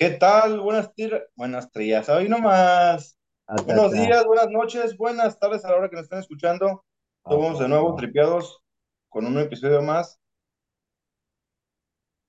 [0.00, 0.60] ¿Qué tal?
[0.60, 0.90] Buenas,
[1.36, 2.08] buenas trías.
[2.08, 3.18] Hoy nomás.
[3.46, 6.86] Acá Buenos días, buenas noches, buenas tardes a la hora que nos estén escuchando.
[7.18, 8.00] Estamos de nuevo Papá.
[8.00, 8.62] tripeados
[9.10, 10.18] con un episodio más.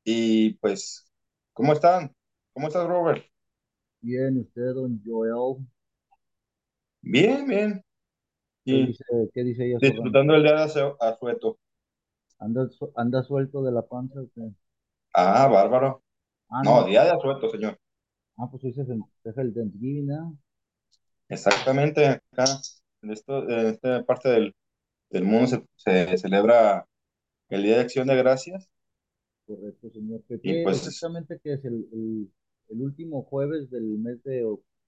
[0.03, 1.09] Y pues,
[1.53, 2.13] ¿cómo están?
[2.51, 3.23] ¿Cómo estás, Robert?
[4.01, 5.65] Bien, usted, don Joel.
[7.01, 7.85] Bien, bien.
[8.65, 9.03] ¿Qué Y dice,
[9.33, 11.57] qué dice ella disfrutando el día de asu- asueto.
[12.39, 12.67] ¿Anda,
[12.97, 14.19] anda suelto de la panza?
[14.35, 14.51] qué?
[15.13, 16.03] Ah, bárbaro.
[16.51, 16.85] Ah, No, no.
[16.85, 17.77] día de asueto, señor.
[18.37, 20.37] Ah, pues hoy se festeja el Thanksgiving, ¿no?
[21.29, 22.05] Exactamente.
[22.07, 22.61] Acá,
[23.01, 24.55] en, esto, en esta parte del,
[25.11, 25.65] del mundo se,
[26.07, 26.87] se celebra
[27.49, 28.69] el Día de Acción de Gracias.
[29.45, 30.23] Correcto, señor.
[30.27, 32.31] ¿Qué, Y pues, exactamente que es el, el,
[32.69, 34.43] el último jueves del mes de,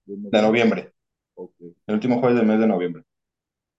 [0.06, 0.42] de de noviembre?
[0.42, 0.92] noviembre.
[1.34, 1.54] Ok.
[1.86, 3.04] El último jueves del mes de noviembre.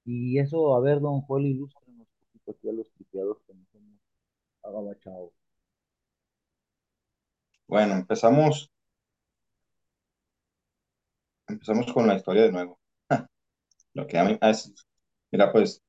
[0.06, 3.68] Y eso, a ver, don Joel, ilústrenos un poquito aquí a los tripeados que nos
[3.76, 4.00] hemos
[4.64, 5.34] agabachado.
[7.68, 8.72] Bueno, empezamos,
[11.48, 12.80] empezamos con la historia de nuevo.
[13.96, 14.74] Lo que a mí es,
[15.32, 15.82] mira, pues,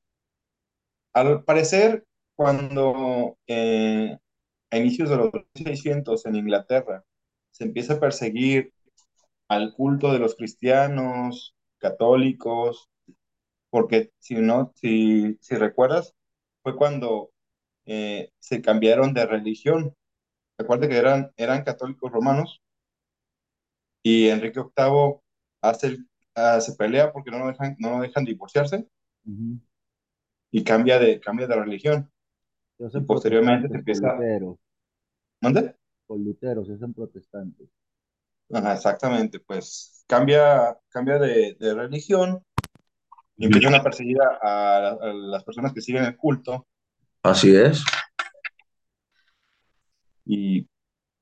[1.13, 4.17] al parecer, cuando eh,
[4.71, 7.03] a inicios de los 1600 en Inglaterra
[7.51, 8.73] se empieza a perseguir
[9.49, 12.89] al culto de los cristianos, católicos,
[13.69, 16.15] porque si no, si, si recuerdas,
[16.63, 17.31] fue cuando
[17.85, 19.95] eh, se cambiaron de religión.
[20.57, 22.61] Recuerda que eran, eran católicos romanos
[24.03, 25.19] y Enrique VIII
[25.61, 28.87] hace el- ah, se pelea porque no lo dejan, no lo dejan divorciarse
[30.51, 32.11] y cambia de, cambia de religión.
[32.77, 34.59] Se Y hacen posteriormente se protestantes por empieza, Lutero,
[35.41, 35.75] ¿dónde?
[36.07, 37.69] por Lutero, se hacen protestantes.
[38.51, 42.41] Ajá, exactamente, pues cambia, cambia de, de religión
[43.37, 46.65] y empiezan a perseguir a, a- a las personas que siguen el culto
[47.23, 47.83] Así es.
[50.27, 50.67] Y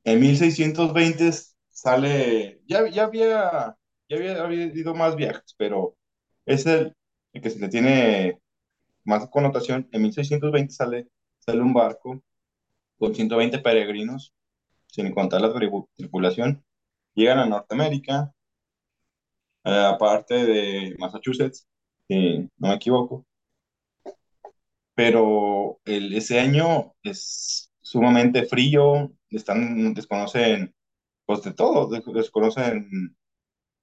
[0.04, 1.32] en 1620
[1.70, 3.78] sale, ya, ya había,
[4.10, 5.98] ya había, había habido más viajes, pero
[6.46, 6.96] es el,
[7.34, 8.40] el que se le tiene
[9.06, 9.88] más connotación.
[9.92, 11.08] En 1620 sale,
[11.40, 12.22] sale un barco
[12.98, 14.34] con 120 peregrinos,
[14.88, 15.54] sin contar la
[15.96, 16.64] tripulación,
[17.16, 18.34] llegan a Norteamérica,
[19.64, 21.68] a parte de Massachusetts,
[22.08, 23.26] si no me equivoco,
[24.96, 30.74] pero el, ese año es sumamente frío, están, desconocen
[31.26, 33.18] pues de todo, des- desconocen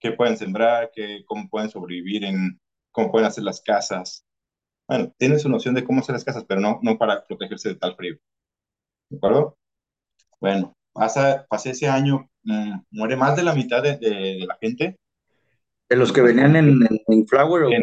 [0.00, 2.60] qué pueden sembrar, qué, cómo pueden sobrevivir, en,
[2.92, 4.24] cómo pueden hacer las casas.
[4.88, 7.76] Bueno, tienen su noción de cómo hacer las casas, pero no, no para protegerse de
[7.76, 8.16] tal frío,
[9.10, 9.58] ¿de acuerdo?
[10.40, 14.58] Bueno, pasa, pasa ese año, mm, muere más de la mitad de, de, de la
[14.60, 14.96] gente
[15.88, 17.82] De los que venían en, en Mayflower o en,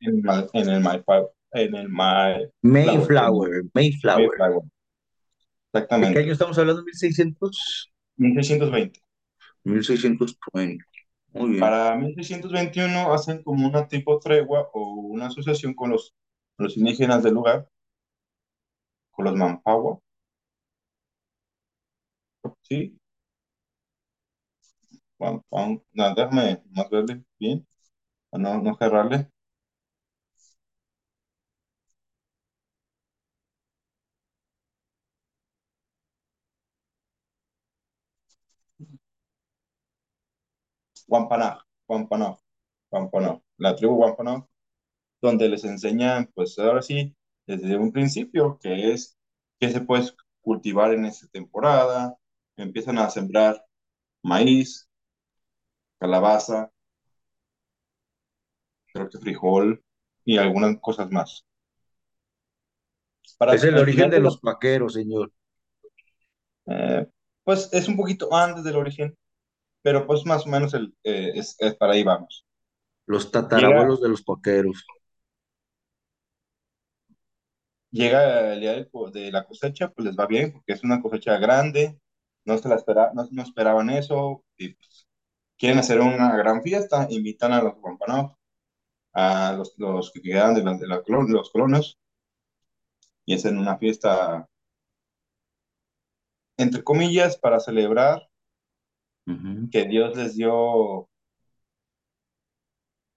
[0.00, 0.22] en,
[0.54, 4.62] en el Mayflower, en el Mayflower, en Mayflower, Mayflower.
[5.72, 6.82] Mayflower, ¿De qué año exactamente, estamos hablando?
[6.82, 7.92] ¿1600?
[8.16, 9.00] 1620.
[9.64, 10.84] 1620.
[11.32, 11.80] Muy bien.
[11.80, 16.14] Para 1621 hacen como una tipo tregua o una asociación con los,
[16.58, 17.68] los indígenas del lugar,
[19.10, 20.00] con los Mampagua,
[22.62, 22.98] ¿sí?
[25.20, 27.64] Mampang- no, déjame más verle bien,
[28.30, 29.30] para no, no cerrarle.
[41.08, 42.38] Wampanoag, Wampanoag,
[42.92, 44.46] Wampanoag, la tribu Wampanoag,
[45.22, 49.18] donde les enseñan, pues ahora sí, desde un principio, que es
[49.60, 50.10] qué se puede
[50.42, 52.16] cultivar en esta temporada,
[52.56, 53.64] empiezan a sembrar
[54.22, 54.88] maíz,
[56.00, 56.70] calabaza,
[58.92, 59.82] creo que frijol
[60.26, 61.46] y algunas cosas más.
[63.38, 65.32] Para Es el origen de los vaqueros, señor.
[66.66, 67.06] eh,
[67.44, 69.16] pues es un poquito antes del origen,
[69.82, 72.44] pero pues más o menos el, eh, es, es para ahí vamos.
[73.06, 74.84] Los tatarabuelos de los vaqueros.
[77.90, 78.74] Llega el día
[79.12, 81.98] de la cosecha, pues les va bien, porque es una cosecha grande,
[82.44, 85.06] no se la espera, no, no esperaban eso, y pues,
[85.58, 88.32] quieren hacer una gran fiesta, invitan a los campanados,
[89.14, 91.98] a los, los que quedan de, la- de la los colonos,
[93.26, 94.48] y hacen una fiesta,
[96.58, 98.28] entre comillas, para celebrar
[99.70, 101.08] Que Dios les dio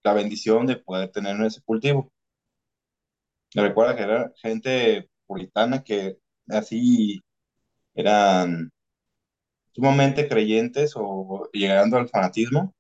[0.04, 2.12] la bendición de poder tener ese cultivo.
[3.56, 6.18] Me recuerda que era gente puritana que
[6.50, 7.20] así
[7.96, 8.72] eran
[9.74, 12.74] sumamente creyentes o llegando al fanatismo.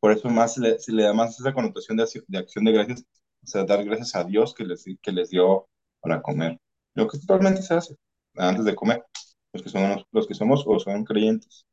[0.00, 2.64] Por eso más se le, se le da más esa connotación de, acción- de acción
[2.64, 3.04] de gracias,
[3.42, 5.68] o sea, dar gracias a Dios que les, que les dio
[6.00, 6.58] para comer.
[6.94, 7.96] Lo que totalmente se hace
[8.36, 9.04] antes de comer.
[9.52, 11.66] Los que somos, los que somos o son creyentes.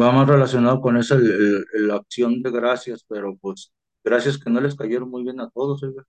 [0.00, 3.72] Va más relacionado con esa el- el- la acción de gracias, pero pues
[4.04, 6.04] gracias que no les cayeron muy bien a todos, oiga.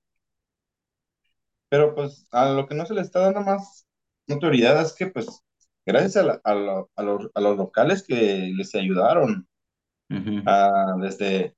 [1.69, 3.87] Pero pues a lo que no se le está dando más
[4.27, 5.27] notoriedad es que pues
[5.85, 9.47] gracias a, la- a, lo- a los, a los locales que les ayudaron
[10.45, 11.55] a, desde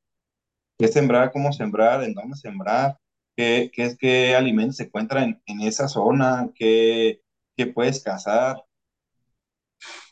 [0.79, 2.97] qué sembrar, cómo sembrar, en dónde sembrar,
[3.38, 7.21] qué, qué, es- qué alimentos se encuentran en, en esa zona, qué,
[7.57, 8.57] qué puedes cazar,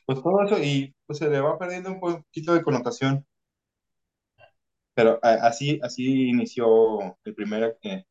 [0.06, 3.26] pues todo eso y pues se le va perdiendo un poquito de connotación.
[4.94, 8.06] Pero así, así inició el primer, eh,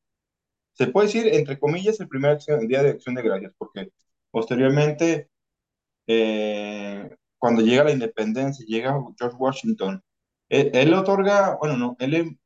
[0.75, 3.91] se puede decir, entre comillas, el primer acción- el Día de Acción de Gracias, porque
[4.33, 5.31] posteriormente,
[6.09, 10.03] eh, cuando llega la independencia, llega George Washington,
[10.51, 12.39] él, él otorga, bueno, no, él,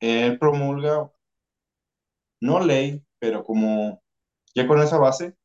[0.00, 1.10] él promulga,
[2.40, 4.02] no ley, pero como
[4.54, 5.36] ya con esa base,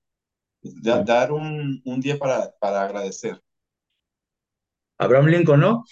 [0.83, 3.39] da- dar un, un día para, para agradecer.
[4.97, 5.83] Abraham Lincoln, ¿no?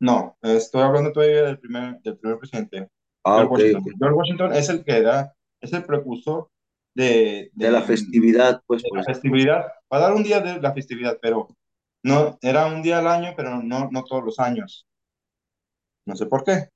[0.00, 2.88] No, estoy hablando todavía del primer, del primer presidente,
[3.24, 3.94] Ah, George Washington.
[3.98, 6.48] George Washington es el que da, es el precursor
[6.94, 10.72] de, De la festividad, pues, de la festividad, va a dar un día de la
[10.74, 11.48] festividad, pero
[12.02, 14.86] no, era un día al año, pero no, no todos los años.
[16.06, 16.68] No sé por qué.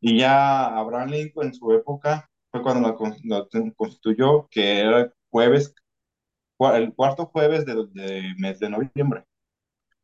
[0.00, 5.74] Y ya Abraham Lincoln en su época fue cuando la, la constituyó, que era jueves,
[6.76, 9.24] el cuarto jueves de, de mes de noviembre.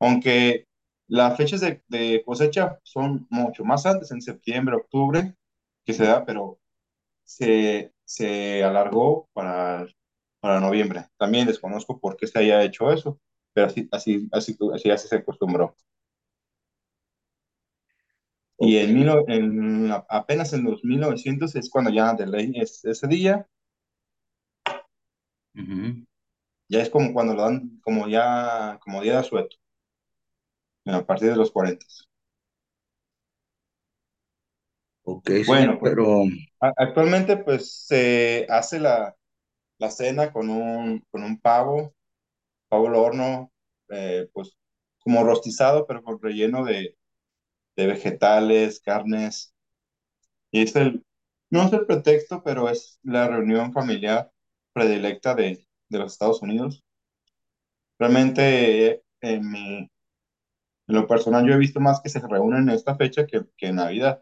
[0.00, 0.66] Aunque
[1.08, 5.34] las fechas de, de cosecha son mucho más antes, en septiembre, octubre,
[5.84, 6.60] que se da, pero
[7.25, 9.87] se, se alargó para,
[10.40, 11.06] para noviembre.
[11.19, 13.20] También desconozco por qué se haya hecho eso,
[13.54, 15.76] pero así, así, así, así, así se acostumbró.
[18.58, 23.06] Y en, mil en apenas en los 1900 es cuando ya de ley es ese
[23.06, 23.46] día,
[25.56, 26.04] Ujú.
[26.72, 29.56] Ya es como cuando lo dan como ya como día de asueto,
[30.86, 31.84] a partir de los 40.
[35.04, 36.24] Ok, señor, Bueno, pues pero
[36.60, 39.16] a- actualmente pues se hace la,
[39.78, 41.94] la cena con un, con un pavo,
[42.69, 43.52] pavo al horno,
[43.90, 44.56] eh, pues
[45.00, 46.96] como rostizado, pero con relleno de,
[47.76, 49.54] de vegetales, carnes.
[50.52, 51.04] Y es el,
[51.50, 54.32] no es el pretexto, pero es la reunión familiar
[54.72, 56.82] predilecta de, de los Estados Unidos.
[57.98, 59.90] Realmente, eh, en mi, en
[60.88, 63.76] lo personal, yo he visto más que se reúnen en esta fecha que, que en
[63.76, 64.20] Navidad.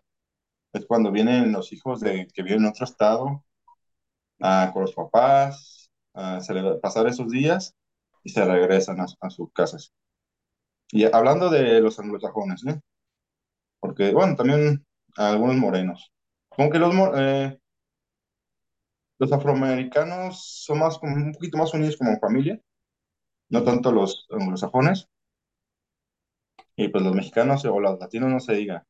[0.74, 3.44] Es cuando vienen los hijos de que viven en otro estado,
[4.40, 7.74] ah, con los papás, a celebrar- pasar esos días
[8.24, 9.92] y se regresan a, a sus casas.
[10.92, 12.80] Y hablando de los anglosajones, ¿eh?
[13.80, 14.86] Porque, bueno, también
[15.16, 16.12] algunos morenos.
[16.48, 17.59] Como que los, eh,
[19.20, 22.60] los afroamericanos son más, como un poquito más unidos como familia,
[23.50, 25.08] no tanto los anglosajones.
[26.74, 28.84] Y pues los mexicanos o los latinos no se diga.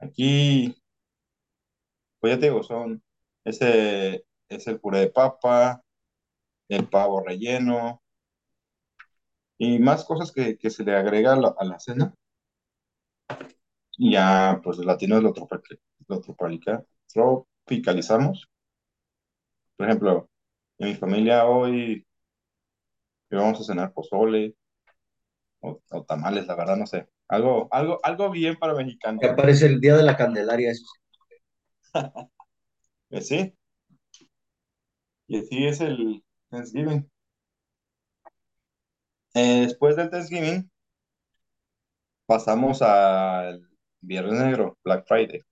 [0.00, 0.74] Aquí,
[2.20, 3.02] pues ya te digo, son
[3.44, 5.82] ese es el puré de papa,
[6.68, 8.02] el pavo relleno
[9.56, 12.14] y más cosas que, que se le agrega a la, a la cena.
[13.98, 15.76] Ya, pues los latinos lo, tropica-
[16.08, 18.48] lo tropica- tropicalizamos.
[19.82, 20.30] Por ejemplo,
[20.78, 22.06] en mi familia hoy
[23.32, 24.54] vamos a cenar pozole
[25.58, 27.08] o, o tamales, la verdad, no sé.
[27.26, 29.24] Algo, algo, algo bien para mexicanos.
[29.24, 30.84] aparece el día de la Candelaria, eso
[33.10, 33.20] sí.
[33.20, 33.56] Sí,
[35.26, 37.10] y así es el Thanksgiving.
[39.34, 40.70] Eh, después del Thanksgiving
[42.24, 43.68] pasamos al
[44.00, 45.42] Viernes Negro, Black Friday,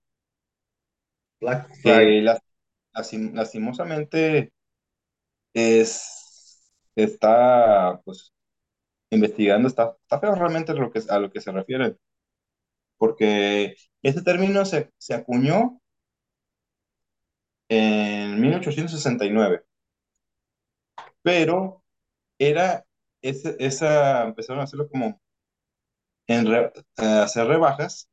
[1.41, 2.05] Black Friday.
[2.05, 2.39] que las-
[2.93, 4.53] lastim- lastimosamente
[5.53, 6.61] es,
[6.95, 8.33] está pues
[9.11, 11.97] investigando, está, está feo realmente lo que, a lo que se refiere,
[12.97, 15.81] porque este término se, se acuñó
[17.69, 19.63] en 1869,
[21.21, 21.83] pero
[22.39, 22.85] era,
[23.21, 25.21] ese- esa, empezaron a hacerlo como
[26.27, 28.09] en re- eh, hacer rebajas,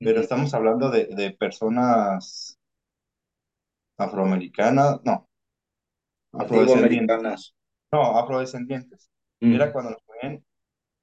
[0.00, 2.55] pero estamos hablando de, de personas
[3.98, 5.28] afroamericanas, no,
[6.38, 7.54] afrodescendientes,
[7.92, 9.10] no, afrodescendientes.
[9.50, 9.72] Era Mm.
[9.72, 10.44] cuando los ponían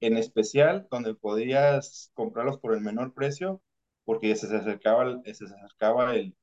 [0.02, 3.62] en especial, donde podías comprarlos por el menor precio,
[4.06, 6.36] porque se acercaba, el- se acercaba el,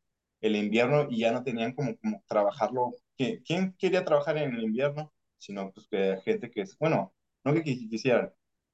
[0.42, 2.92] el invierno y ya no tenían como, como trabajarlo.
[3.18, 5.12] ¿Qui- ¿Quién quería trabajar en el invierno?
[5.38, 7.14] Sino pues que gente que es, bueno,
[7.44, 8.32] no que quis- quisieran,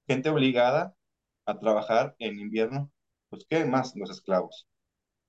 [0.09, 0.97] gente obligada
[1.47, 2.91] a trabajar en invierno,
[3.31, 3.95] pues ¿qué más?
[3.97, 4.67] Los esclavos.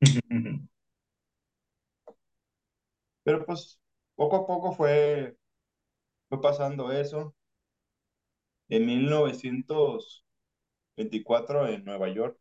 [3.28, 3.80] Pero pues
[4.16, 5.38] poco a poco fue
[6.30, 7.36] fue pasando eso.
[8.70, 12.40] En 1924 en Nueva York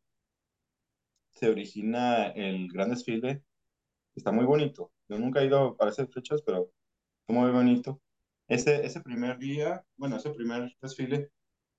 [1.35, 3.43] se origina el gran desfile.
[4.17, 4.93] Está muy bonito.
[5.09, 6.73] Yo nunca he ido para esas fechas, pero
[7.21, 8.01] está muy bonito.
[8.49, 11.31] Ese, ese primer día, bueno, ese primer desfile,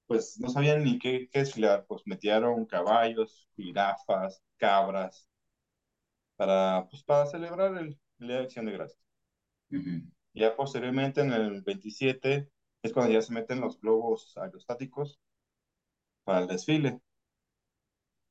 [0.08, 1.86] pues no sabían ni qué, qué desfilar.
[1.88, 5.28] Pues metieron caballos, jirafas, cabras,
[6.36, 9.00] para, pues, para celebrar el, de Acción de Gracias.
[10.34, 12.50] Ya posteriormente, en el 27,
[12.82, 15.20] es cuando ya se meten los globos aerostáticos
[16.24, 17.00] para el desfile.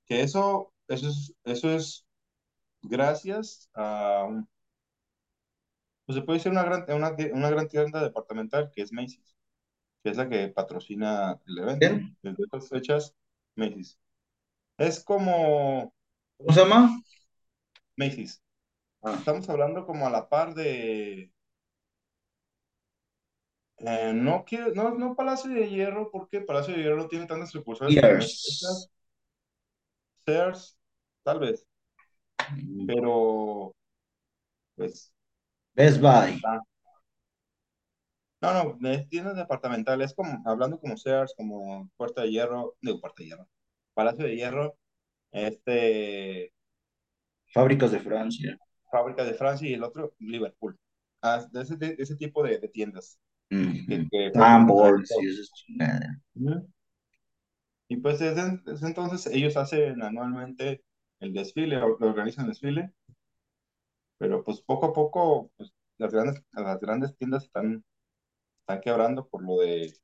[0.07, 2.07] Que eso, eso es, eso es
[2.83, 4.29] gracias a,
[6.05, 9.37] pues se puede decir una gran, una, una gran tienda departamental que es Macy's,
[10.03, 11.89] que es la que patrocina el evento.
[11.89, 12.17] ¿Quién?
[12.23, 13.15] Desde estas fechas,
[13.57, 13.99] Macy's.
[14.79, 15.95] Es como
[16.39, 17.03] ¿Cómo se llama?
[17.97, 18.41] Macy's.
[19.03, 21.33] Ah, Estamos hablando como a la par de,
[23.79, 27.51] eh, no, quiero, no, no Palacio de Hierro, porque Palacio de Hierro no tiene tantas
[27.51, 28.19] sucursales como.
[28.21, 28.91] Sears.
[30.27, 30.77] Sears,
[31.25, 31.67] tal vez,
[32.53, 32.87] Mm.
[32.87, 33.75] pero
[34.75, 35.13] pues
[35.77, 36.41] Best Buy.
[36.45, 36.61] ah,
[38.41, 43.23] no, no, es tiendas departamentales, como hablando como Sears, como Puerta de Hierro, digo Puerta
[43.23, 43.49] de Hierro,
[43.95, 44.77] Palacio de Hierro,
[45.33, 46.53] este,
[47.53, 48.59] Fábricas de Francia.
[48.91, 50.79] Fábrica de Francia y el otro Liverpool.
[51.23, 53.19] Ah, de ese, de ese tipo de, de tiendas
[53.89, 54.09] que, Ujú.
[54.11, 54.93] que todo.
[57.89, 60.83] y pues desde, desde entonces ellos hacen anualmente
[61.21, 62.93] el desfile, organizan el desfile,
[64.19, 67.85] pero pues poco a poco pues, las grandes, las grandes tiendas están,
[68.61, 69.95] están quebrando por lo de,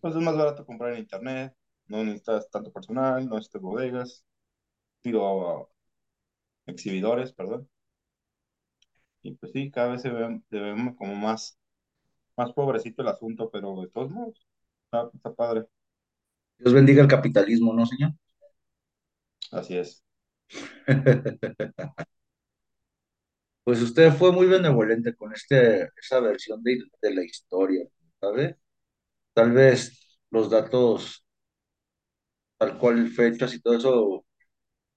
[0.00, 1.54] pues es más barato comprar en internet,
[1.86, 4.24] no necesitas tanto personal, no necesitas bodegas,
[5.04, 5.69] digo,
[6.70, 7.68] exhibidores, perdón,
[9.22, 11.58] y pues sí, cada vez se ve, se ve como más,
[12.36, 14.46] más pobrecito el asunto, pero de todos modos,
[14.86, 15.66] está, está padre,
[16.58, 18.12] Dios bendiga el capitalismo, ¿no, señor?
[19.50, 20.02] así es.
[23.64, 27.84] Pues usted fue muy benevolente con este, esa versión de, de la historia,
[28.20, 28.56] ¿sabe?
[29.34, 31.24] Tal vez los datos,
[32.58, 34.24] tal cual fechas y todo eso,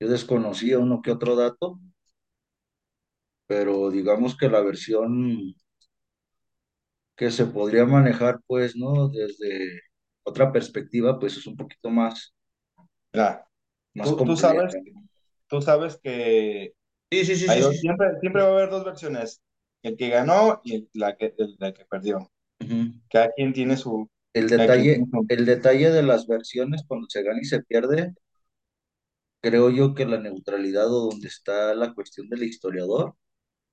[0.03, 1.79] yo desconocía uno que otro dato,
[3.48, 5.53] pero digamos que la versión
[7.15, 9.07] que se podría manejar, pues, ¿no?
[9.10, 9.81] Desde
[10.24, 12.33] otra perspectiva, pues es un poquito más,
[13.13, 13.48] Mira,
[13.95, 14.75] más tú, sabes,
[15.48, 16.74] tú sabes que
[17.12, 19.41] Sí, sí, sí, Hay siempre, siempre va a haber dos versiones,
[19.83, 22.31] el que ganó y el, la que, el, la que perdió.
[23.10, 27.24] Cada quien tiene su, El tiene detalle, su- el detalle de las versiones cuando se
[27.24, 28.13] gana y se pierde,
[29.44, 33.16] creo yo que la neutralidad o donde está la cuestión del historiador,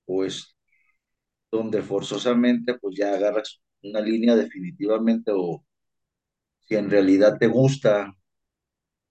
[0.06, 0.56] pues
[1.52, 5.64] donde forzosamente pues ya agarras una línea definitivamente o
[6.60, 8.16] si en realidad te gusta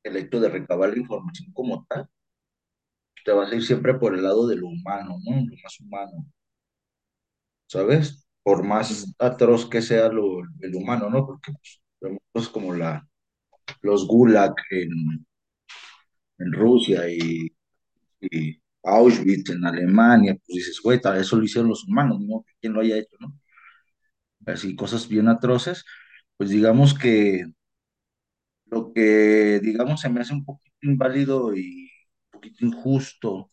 [0.04, 2.10] el hecho de recabar la información como tal,
[3.24, 5.36] te vas a ir siempre por el lado de lo humano, ¿no?
[5.38, 6.26] Lo más humano,
[7.68, 8.28] ¿sabes?
[8.44, 11.26] Por más atroz que sea lo, el humano, ¿no?
[11.26, 13.08] Porque pues, vemos cosas como la,
[13.82, 15.26] los gulag en,
[16.40, 17.52] en Rusia y,
[18.84, 22.82] Auschwitz en Alemania, pues dices, güey, tal eso lo hicieron los humanos, no quien lo
[22.82, 23.34] haya hecho, ¿no?
[24.46, 25.86] Así, cosas bien atroces,
[26.38, 27.46] pues digamos que
[28.66, 31.90] lo que, digamos, se me hace un poquito inválido y
[32.26, 33.52] un poquito injusto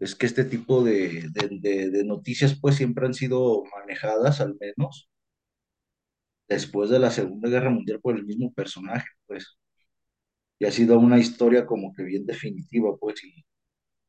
[0.00, 5.08] es que este tipo de, de- de noticias pues siempre han sido manejadas, al menos
[6.48, 9.56] después de la Segunda Guerra Mundial por el mismo personaje, pues,
[10.58, 13.44] y ha sido una historia como que bien definitiva, pues, y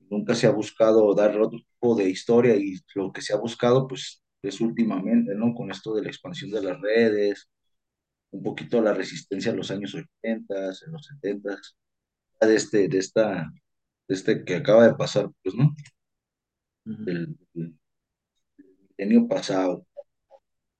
[0.09, 3.87] nunca se ha buscado dar otro tipo de historia y lo que se ha buscado
[3.87, 5.53] pues es últimamente, ¿no?
[5.55, 7.49] Con esto de la expansión de las redes,
[8.31, 11.57] un poquito la resistencia en los años 80, en los 70,
[12.41, 13.51] de este, de esta,
[14.07, 15.75] de este que acaba de pasar, pues, ¿no?
[16.85, 17.03] Ujú.
[17.07, 17.79] El, el
[18.97, 19.85] milenio pasado.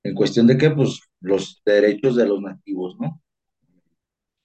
[0.04, 3.22] En cuestión de que, pues, los derechos de los nativos, ¿no?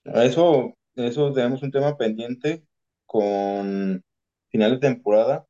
[0.05, 2.63] Eso, eso tenemos un tema pendiente
[3.05, 4.03] con
[4.49, 5.45] final de temporada.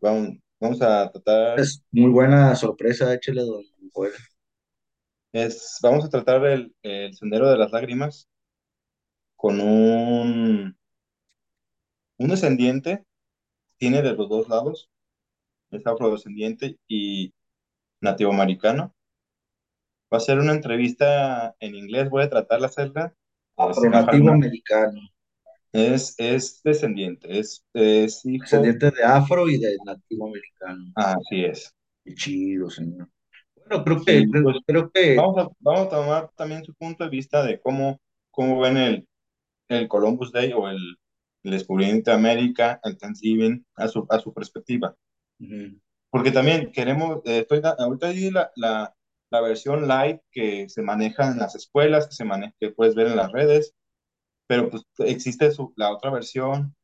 [0.00, 4.12] Vamos, vamos a tratar, Es muy buena sorpresa, échale, don Joel.
[5.32, 8.28] es, vamos a tratar el, el Sendero de las Lágrimas
[9.36, 10.74] con un,
[12.18, 13.04] un descendiente,
[13.78, 14.90] tiene de los dos lados,
[15.70, 17.34] es afrodescendiente y
[18.00, 18.94] nativo americano.
[20.14, 23.14] Va a ser una entrevista en inglés, voy a tratar de hacerla
[23.56, 24.30] Afronativo enojarme.
[24.30, 25.00] americano,
[25.72, 28.80] Es, es descendiente, es, es hijo.
[28.80, 30.94] descendiente de afro y de nativo americano.
[30.96, 31.74] Ah, así es.
[32.04, 33.08] Qué chido, señor.
[33.64, 37.04] Pero creo que, creo, pues creo que, vamos a, vamos a tomar también su punto
[37.04, 39.08] de vista de cómo, cómo ven el,
[39.68, 40.78] el Columbus Day o el,
[41.44, 44.96] el descubrimiento de América, el Thanksgiving, a su, a su perspectiva.
[45.40, 45.80] ujú,
[46.10, 48.94] Porque también queremos, eh, estoy, ahorita di la, la,
[49.32, 53.08] la versión light que se maneja en las escuelas, que, se maneja, que puedes ver
[53.08, 53.74] en las redes,
[54.46, 56.76] pero pues existe su, la otra versión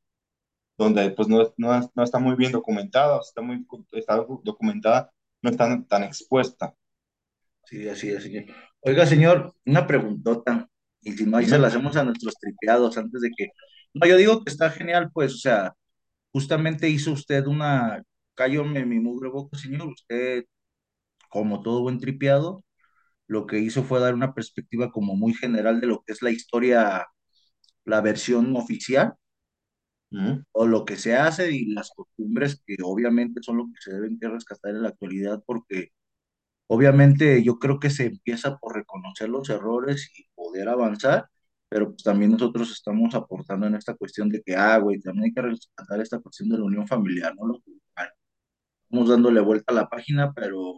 [0.79, 5.13] donde pues no, no, no está muy bien documentada, está muy está documentada,
[5.43, 6.75] no está tan, tan expuesta.
[7.65, 8.45] sí, así es, señor.
[8.81, 10.69] Oiga, señor, una preguntota,
[11.03, 13.49] y si no, ahí se la hacemos a nuestros tripeados antes de que...
[13.93, 15.75] No, yo digo que está genial, pues, o sea,
[16.33, 18.03] justamente hizo usted una...
[18.35, 20.45] Cállome mi mugre boca, señor, usted,
[21.29, 22.65] como todo buen tripeado,
[23.29, 26.31] lo que hizo fue dar una perspectiva como muy general de lo que es la
[26.33, 27.07] historia,
[27.85, 29.15] la versión oficial,
[30.13, 30.45] Ujú.
[30.53, 34.19] o lo que se hace y las costumbres que obviamente son lo que se deben
[34.19, 35.91] que rescatar en la actualidad, porque
[36.69, 41.29] obviamente yo creo que se empieza por reconocer los errores y poder avanzar,
[41.69, 45.35] pero pues también nosotros estamos aportando en esta cuestión de que, ah, güey, también hay
[45.35, 47.47] que rescatar esta cuestión de la unión familiar, ¿no?
[47.47, 48.11] Lo cultural.
[48.85, 50.75] Estamos dándole vuelta a la página, pero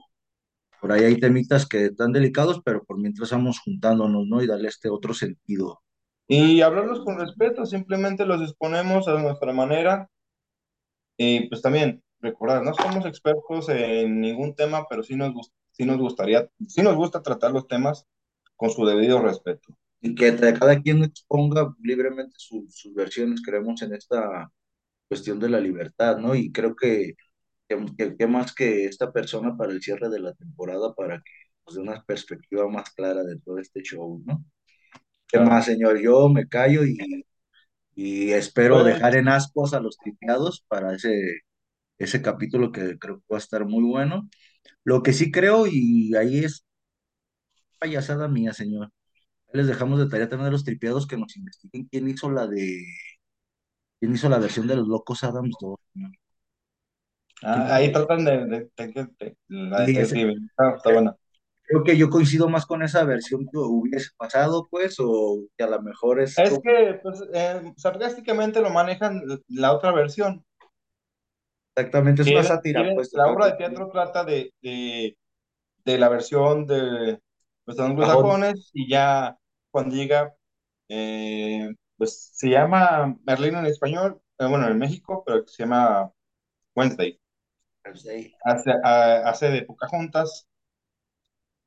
[0.81, 4.43] por ahí hay temitas que están delicados, pero por mientras vamos juntándonos, ¿no?
[4.43, 5.81] Y darle este otro sentido.
[6.29, 10.09] Y hablarlos con respeto, simplemente los exponemos a nuestra manera.
[11.17, 15.99] Y pues también, recordar, no somos expertos en ningún tema, pero sí nos, sí nos
[15.99, 18.07] gustaría, sí nos gusta tratar los temas
[18.57, 19.75] con su debido respeto.
[20.01, 24.51] Y que cada quien exponga libremente su- sus versiones, creemos en esta
[25.09, 26.35] cuestión de la libertad, ¿no?
[26.35, 27.15] Y creo que,
[28.19, 31.33] que más que esta persona para el cierre de la temporada, para que
[31.67, 34.45] nos dé una perspectiva más clara de todo este show, ¿no?
[35.29, 35.51] ¿Qué Claro.
[35.51, 36.01] más, señor?
[36.01, 36.99] Yo me callo y,
[37.95, 41.41] y espero Pues, dejar en ascuas a los tripeados para ese,
[41.99, 44.29] ese capítulo que creo que va a estar muy bueno.
[44.85, 46.67] Lo que sí creo, y ahí es
[47.79, 48.93] payasada mía, señor.
[49.53, 52.85] Les dejamos de tarea también a los tripeados que nos investiguen quién hizo la de,
[53.99, 56.11] quién hizo la versión de los Locos Adams 2, señor.
[57.43, 60.47] Ah, ahí tratan de, de- la Thanksgiving.
[60.51, 61.17] Está, está buena.
[61.63, 65.69] creo que yo coincido más con esa versión que hubiese pasado, pues, o que a
[65.69, 70.45] lo mejor es Es que, pues, eh, sarcásticamente lo manejan la otra versión.
[71.75, 73.13] exactamente, es una sátira, pues.
[73.13, 75.17] la obra de teatro trata de, de,
[75.85, 77.21] de la versión de
[77.67, 77.93] los Sajón.
[77.93, 79.37] anglosajones y ya
[79.71, 80.35] cuando llega,
[80.89, 86.11] eh, pues se llama Merlín en español, eh, bueno, en México, pero se llama
[86.75, 87.20] Wednesday.
[88.45, 90.49] Hace, a- hace de Pocahontas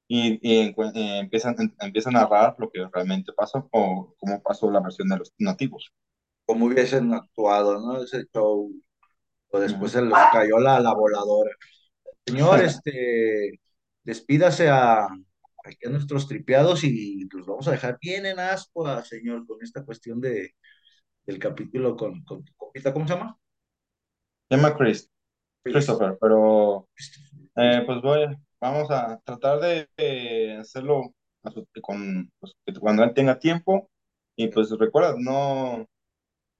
[0.07, 4.81] y, y eh, empiezan, empieza a narrar lo que realmente pasó o cómo pasó la
[4.81, 5.91] versión de los nativos.
[6.45, 8.03] Como hubiesen actuado, ¿no?
[8.03, 8.71] Ese show.
[9.49, 11.51] O después se les cayó la, la voladora.
[12.25, 13.59] Señor, este,
[14.03, 15.05] despídase a,
[15.63, 19.85] aquí a nuestros tripeados y los vamos a dejar bien en ascua, señor, con esta
[19.85, 20.55] cuestión de,
[21.25, 23.37] del capítulo con, con tu copita, ¿cómo se llama?
[24.49, 25.09] Se llama Chris,
[25.71, 26.87] Christopher, pero
[27.57, 28.25] Eh, pues voy,
[28.61, 33.89] vamos a tratar de, hacerlo a su- con, pues, cuando él tenga tiempo.
[34.37, 35.87] Y pues recuerda, no,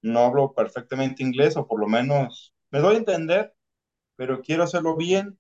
[0.03, 3.53] no hablo perfectamente inglés, o por lo menos me doy a entender,
[4.17, 5.39] pero quiero hacerlo bien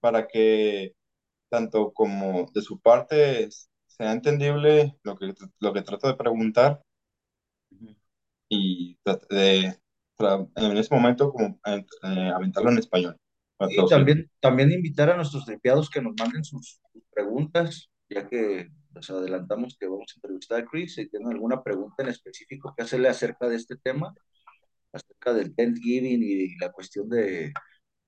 [0.00, 0.94] para que
[1.50, 3.48] tanto como de su parte
[3.88, 6.82] sea entendible lo que, lo que trato de preguntar
[8.48, 8.96] y
[9.30, 9.74] de,
[10.22, 11.84] tra- en ese momento como eh,
[12.34, 13.16] aventarlo en español.
[13.56, 18.28] para Y también, también invitar a nuestros tripeados que nos manden sus, sus preguntas, ya
[18.28, 20.94] que les adelantamos que vamos a entrevistar a Chris.
[20.94, 24.14] Si tienen alguna pregunta en específico que hacerle acerca de este tema,
[24.92, 27.52] acerca del Thanksgiving y la cuestión de,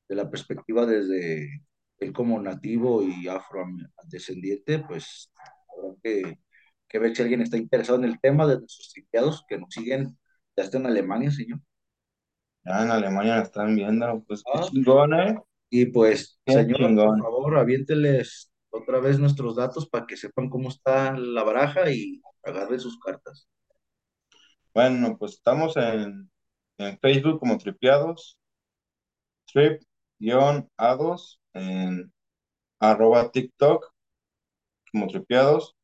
[0.09, 1.63] de la perspectiva desde
[1.99, 5.31] él como nativo y afrodescendiente, pues
[5.77, 6.39] habrá que,
[6.89, 10.19] que ver si alguien está interesado en el tema de nuestros tripeados que nos siguen
[10.57, 11.61] ya está en Alemania, señor.
[12.65, 15.39] Ya en Alemania la están viendo, pues qué Ah, chingón, ¿eh?
[15.71, 20.69] Y pues, Qué señor, por favor, aviénteles otra vez nuestros datos para que sepan cómo
[20.69, 23.49] está la baraja y agarren sus cartas.
[24.73, 26.31] Bueno, pues estamos en,
[26.79, 28.39] en Facebook como Tripiados,
[29.53, 32.13] Trip-A2, en
[32.81, 33.93] arroba TikTok
[34.93, 35.75] como Tripiados,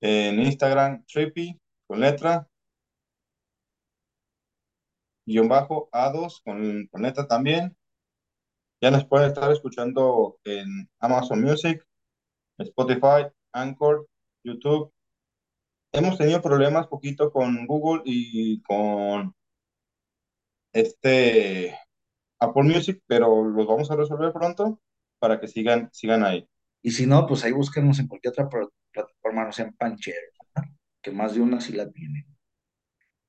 [0.00, 2.46] en Instagram Trippy con letra,
[5.28, 7.76] guion bajo A2 con, con letra también.
[8.80, 11.84] Ya nos pueden estar escuchando en Amazon Music,
[12.58, 14.08] Spotify, Anchor,
[14.44, 14.92] YouTube.
[15.92, 19.34] Hemos tenido problemas poquito con Google y con
[20.72, 21.76] este
[22.38, 24.80] Apple Music, pero los vamos a resolver pronto
[25.18, 26.48] para que sigan, sigan ahí.
[26.82, 28.48] Y si no, pues ahí búsquenos en cualquier otra
[28.92, 30.34] plataforma, no sean pancheros,
[31.02, 32.26] que más de una sí la tiene.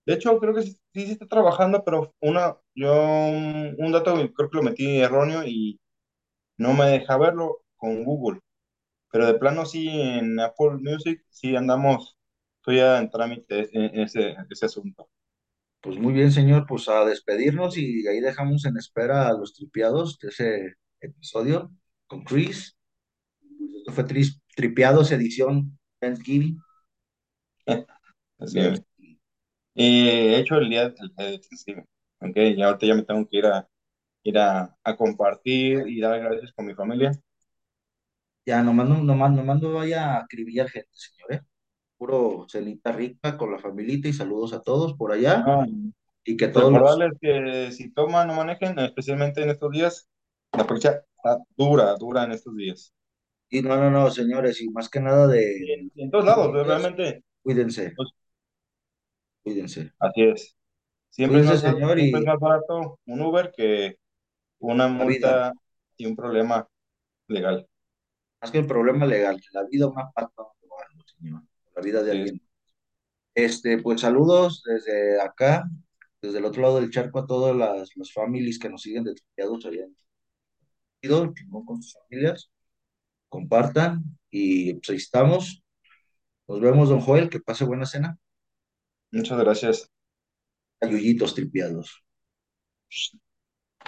[0.10, 4.50] De hecho, creo que sí, sí se está trabajando, pero una, yo, un dato creo
[4.50, 5.80] que lo metí erróneo y
[6.58, 8.42] no me deja verlo con Google.
[9.12, 12.18] Pero de plano sí, en Apple Music sí andamos,
[12.58, 15.10] estoy ya en trámite en, en ese, asunto.
[15.82, 20.20] Pues muy bien, señor, pues a despedirnos y ahí dejamos en espera a los tripiados
[20.20, 21.72] de ese episodio
[22.08, 22.78] con Chris.
[23.60, 26.60] Pues esto fue Tris- Tripiados edición Thanksgiving.
[28.40, 28.84] Así es.
[29.74, 31.86] Y he hecho el día el día de Thanksgiving.
[32.22, 33.68] Ok, y ahorita ya me tengo que ir a,
[34.24, 37.12] ir a, a compartir y dar gracias con mi familia.
[38.46, 41.42] Ya, nomás no, nomás, nomás no vaya a acribillar gente, señor, ¿eh?
[41.98, 45.66] Puro cenita rica con la familita y saludos a todos por allá Ah,
[46.24, 46.82] y que todos los...
[46.82, 50.10] recordarles que si toman no manejen, especialmente en estos días,
[50.54, 52.94] la fecha está dura, dura en estos días.
[53.50, 55.74] Y no, no, no, señores, y más que nada de...
[55.74, 58.10] en, en todos lados, realmente, Cuídense, pues,
[59.44, 59.92] cuídense.
[60.00, 60.56] así es.
[61.10, 63.98] Siempre es más, señor, siempre es más barato un Uber que
[64.60, 65.54] una multa
[65.98, 66.68] y un problema
[67.28, 67.68] legal.
[68.42, 70.54] más que el problema legal, la vida no algo,
[71.18, 71.44] señor,
[71.76, 72.42] la vida de alguien.
[73.34, 75.66] Este, pues saludos desde acá,
[76.22, 79.14] desde el otro lado del charco a todas las, las familias que nos siguen de
[79.14, 79.86] Tripiados allá
[81.66, 82.52] con sus familias,
[83.30, 85.64] compartan y pues ahí estamos.
[86.48, 88.18] Nos vemos, don Joel, que pase buena cena.
[89.12, 89.92] Muchas gracias.
[90.82, 92.04] Ayuyitos tripiados.